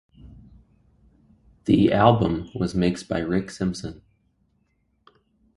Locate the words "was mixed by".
2.55-3.19